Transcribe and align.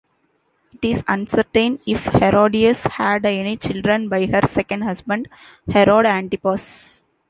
It 0.73 0.83
is 0.83 1.03
uncertain 1.07 1.77
if 1.85 2.05
Herodias 2.05 2.85
had 2.85 3.23
any 3.23 3.55
children 3.55 4.09
by 4.09 4.25
her 4.25 4.41
second 4.47 4.81
husband, 4.81 5.29
Herod 5.69 6.07
Antipas. 6.07 7.03